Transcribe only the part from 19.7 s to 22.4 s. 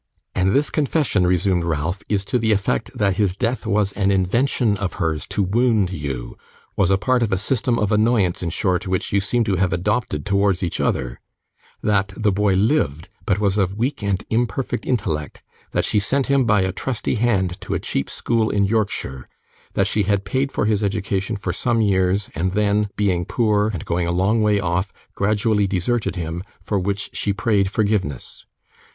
that she had paid for his education for some years,